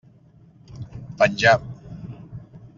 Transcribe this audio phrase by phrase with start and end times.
[1.21, 1.53] Penjà.